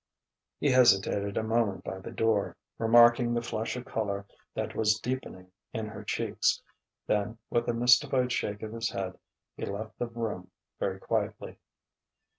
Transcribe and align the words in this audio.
He 0.59 0.71
hesitated 0.71 1.37
a 1.37 1.43
moment 1.43 1.83
by 1.83 1.99
the 1.99 2.09
door, 2.09 2.57
remarking 2.79 3.35
the 3.35 3.41
flush 3.43 3.75
of 3.75 3.85
colour 3.85 4.25
that 4.55 4.73
was 4.75 4.95
deepening 4.99 5.51
in 5.73 5.85
her 5.85 6.03
cheeks; 6.03 6.59
then 7.05 7.37
with 7.51 7.67
a 7.69 7.73
mystified 7.75 8.31
shake 8.31 8.63
of 8.63 8.73
his 8.73 8.89
head, 8.89 9.19
he 9.55 9.63
left 9.63 9.99
the 9.99 10.07
room 10.07 10.49
very 10.79 10.97
quietly. 10.99 11.59